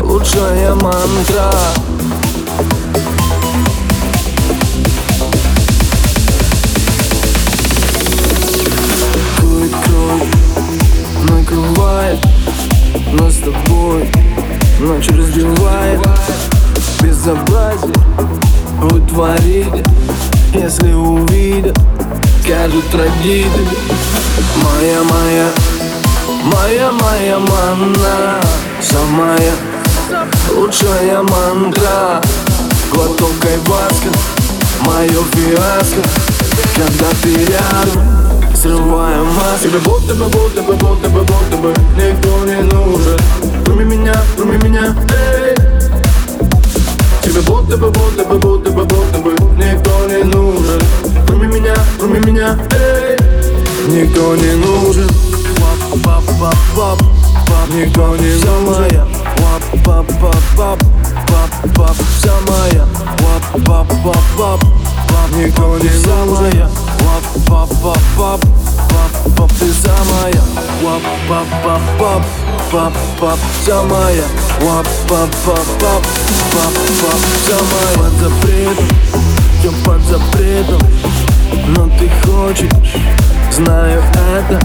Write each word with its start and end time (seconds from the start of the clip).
лучшая 0.00 0.74
мантра. 0.74 1.52
Дует 9.40 9.72
кровь, 9.84 10.28
накрывает 11.30 12.18
Нас 13.12 13.34
с 13.34 13.38
тобой 13.38 14.10
ночь 14.80 15.08
разбивает. 15.08 16.00
Безобразие 17.02 17.92
утворили 18.82 19.84
Если 20.54 20.92
увидят, 20.92 21.78
скажут 22.42 22.94
родители. 22.94 23.68
Моя, 24.62 25.02
моя, 25.02 25.48
моя, 26.44 26.90
моя 26.92 27.38
манна 27.38 28.40
Самая 28.80 29.52
лучшая 30.54 31.22
мантра. 31.22 32.20
Глоток 32.92 33.44
айваска, 33.44 34.08
мое 34.80 35.22
фиаско. 35.32 36.02
Когда 36.74 37.06
ты 37.22 37.34
рядом, 37.46 38.02
срываю 38.54 39.24
маску 39.24 39.68
Тебе 39.68 39.78
будто 39.80 40.14
бы, 40.14 40.24
будто 40.26 40.62
бы, 40.62 40.74
будто 40.74 41.08
бы, 41.08 41.20
будто 41.22 41.56
бы 41.56 41.74
Никто 41.96 42.44
не 42.44 42.62
нужен. 42.62 43.18
Кроме 43.64 43.84
меня, 43.84 44.14
кроме 44.36 44.58
меня, 44.58 44.94
эй. 45.10 45.54
Тебе 47.22 47.40
будто 47.40 47.76
бы, 47.76 47.90
будто 47.90 48.24
бы, 48.24 48.38
будто 48.38 48.70
бы, 48.70 48.84
будто 48.84 49.18
бы 49.18 49.32
Никто 49.56 50.06
не 50.06 50.24
нужен. 50.24 50.80
Кроме 51.26 51.48
меня, 51.48 51.74
кроме 51.98 52.20
меня, 52.20 52.56
эй. 52.70 53.16
Никто 53.88 54.36
не 54.36 54.52
нужен 54.54 55.07
Пап, 55.90 56.22
пап, 56.38 56.54
пап, 56.76 56.98
пап, 57.46 57.68
Никто 57.70 58.14
не 58.16 58.38
самая 58.40 59.06
Пап, 59.38 59.62
пап, 59.82 60.06
пап, 60.20 60.36
пап, 60.54 60.78
пап, 61.26 61.74
пап 61.74 61.96
Самая 62.20 62.86
Пап, 63.16 63.64
пап, 63.64 63.88
пап, 64.04 64.22
пап, 64.36 64.60
пап 65.08 65.30
Никто 65.34 65.78
не 65.78 65.88
самая 65.88 66.70
Пап, 66.98 67.22
пап, 67.48 67.68
пап, 67.82 68.00
пап, 68.18 68.40
пап, 68.90 69.34
пап 69.34 69.50
Ты 69.58 69.72
самая 69.72 70.42
Пап, 70.82 71.02
пап, 71.26 71.46
пап, 71.64 71.80
пап, 71.98 72.22
пап, 72.70 72.92
пап 73.18 73.38
Самая 73.64 74.24
Пап, 74.60 74.86
пап, 75.08 75.30
пап, 75.46 75.64
пап, 75.80 76.02
пап, 76.52 76.72
пап 77.00 77.20
Самая 77.48 77.94
Под 77.96 78.12
запретом 78.20 78.88
Все 79.60 79.72
под 79.86 80.02
запретом 80.02 80.80
Но 81.68 81.88
ты 81.98 82.10
хочешь 82.26 82.68
Знаю 83.50 84.02
это 84.12 84.60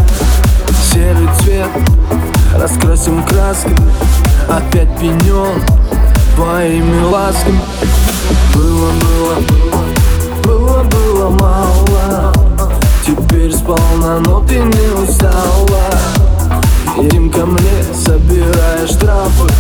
Серый 0.94 1.28
цвет. 1.40 1.68
Раскрасим 2.56 3.24
красками 3.24 3.92
Опять 4.48 4.90
пенен 5.00 5.60
Твоими 6.36 7.04
ласками. 7.06 7.60
Было, 8.54 8.92
было 9.02 9.36
Было, 10.44 10.84
было 10.84 11.30
мало. 11.30 12.34
Теперь 13.06 13.52
сполна, 13.52 14.20
но 14.20 14.42
ты 14.42 14.60
не 14.60 15.04
устала. 15.04 15.84
Едем 16.98 17.32
ко 17.32 17.46
мне, 17.46 17.84
собирая 17.94 18.86
штрафы. 18.86 19.52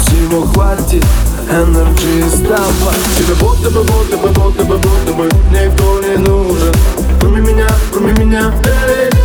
Всего 0.00 0.42
хватит 0.46 1.04
energy 1.50 2.24
стафа. 2.30 2.94
Тебе 3.18 3.34
будто 3.34 3.70
бы, 3.70 3.84
будто 3.84 4.16
бы, 4.16 4.28
будто 4.28 4.64
бы, 4.64 4.78
будто 4.78 5.12
бы 5.12 5.24
Никто 5.50 6.00
не 6.00 6.16
нужен. 6.16 6.74
Кроме 7.20 7.40
меня, 7.40 7.66
кроме 7.92 8.12
меня, 8.12 8.52
эй 8.64 9.15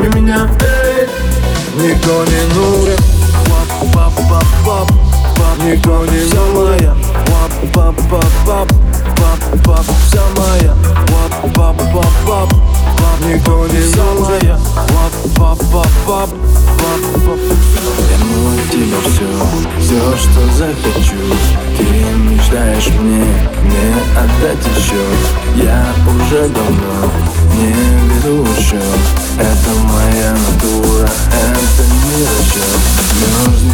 кроме 0.00 0.20
меня, 0.20 0.48
эй 0.60 1.06
Никто 1.76 2.24
не 2.24 2.54
нужен. 2.54 2.98
Пап, 3.48 3.92
пап, 3.92 4.14
пап, 4.28 4.44
пап, 4.64 4.88
пап 5.36 5.58
Никто 5.64 6.04
не 6.06 6.28
самая 6.28 6.94
Пап, 7.26 7.50
пап, 7.72 7.96
пап, 8.10 8.24
пап, 8.46 8.68
пап, 8.68 8.68
пап 9.16 9.29
Верну 16.96 18.58
тебе 18.70 18.96
все, 19.06 19.28
все, 19.80 20.16
что 20.16 20.40
захочу. 20.56 21.20
Ты 21.76 21.84
мечтаешь 21.84 22.88
мне, 22.88 23.24
мне 23.62 23.94
отдать 24.16 24.66
еще 24.76 25.02
Я 25.64 25.86
уже 26.06 26.48
давно 26.48 27.10
не 27.56 27.72
веду 27.72 28.46
счет 28.58 28.80
Это 29.38 29.70
моя 29.84 30.32
натура, 30.32 31.08
это 31.32 31.82
не 32.04 32.22
расчет 32.24 32.80
Мерзнешь 33.20 33.69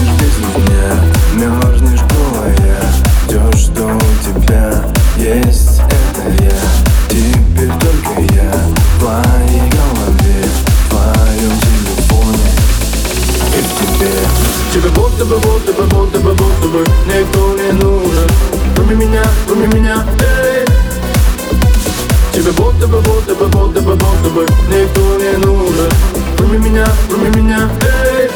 тебе 14.73 14.91
будто 14.91 15.25
бы, 15.25 15.39
будто 15.39 15.73
бы, 15.73 15.83
будто 15.87 16.19
бы, 16.19 16.35
будто 16.35 16.69
бы 16.69 16.85
Никто 17.07 17.57
не 17.57 17.73
нужен. 17.73 18.29
Кроме 18.75 18.95
меня, 18.95 19.23
кроме 19.47 19.67
меня, 19.69 20.05
эй. 20.21 20.65
Тебе 22.33 22.53
будто 22.53 22.87
бы, 22.87 23.01
будто 23.01 23.35
бы, 23.35 23.47
будто 23.47 23.81
бы, 23.81 23.95
будто 23.95 24.31
бы 24.31 24.47
Никто 24.69 25.19
не 25.19 25.37
нужен. 25.45 25.91
Кроме 26.37 26.59
меня, 26.59 26.87
кроме 27.09 27.31
меня, 27.31 27.71
эй. 27.81 28.31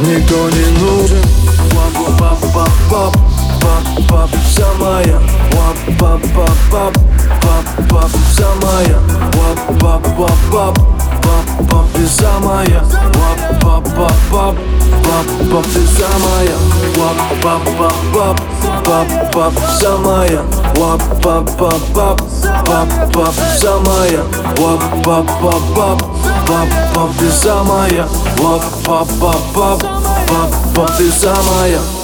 Никто 0.00 0.48
не 0.50 0.66
нужен. 0.80 1.22
Пап, 1.70 2.18
пап, 2.18 2.40
пап, 2.52 2.70
пап, 2.90 3.16
пап, 3.60 4.08
пап, 4.08 4.30
самая 4.54 5.20
Пап, 5.52 5.76
пап, 5.98 6.20
пап, 6.34 6.50
пап, 6.70 6.98
пап, 7.42 7.88
пап, 7.88 8.10
самая 8.36 8.98
Пап, 9.32 9.78
пап, 9.78 10.02
пап, 10.16 10.38
пап, 10.52 10.99
пап, 11.30 11.68
пап, 11.68 11.86
ты 11.94 12.06
самая 12.06 12.82
Пап, 13.12 13.38
пап, 13.60 13.84
пап, 13.96 14.14
пап, 14.30 14.56
пап, 15.04 15.26
пап, 15.50 15.64
ты 15.72 15.86
самая 15.86 16.56
Пап, 16.96 17.16
пап, 17.42 17.62
пап, 17.78 17.94
пап, 18.12 18.36
пап, 18.84 19.32
пап, 19.32 19.54
самая 19.80 20.42
Пап, 20.74 21.02
пап, 21.22 21.50
пап, 21.58 21.80
пап, 21.94 22.20
пап, 22.66 23.12
пап, 23.12 23.34
самая 23.58 24.24
Пап, 24.56 24.80
пап, 25.04 25.26
пап, 25.40 25.62
пап, 25.76 26.02
пап, 26.46 26.68
пап, 26.94 27.10
ты 27.18 27.30
самая 27.30 28.08
Пап, 28.36 28.62
пап, 28.84 29.08
пап, 29.20 29.40
пап, 29.54 29.80
пап, 30.28 30.74
пап, 30.74 30.96
ты 30.96 31.10
самая 31.10 31.99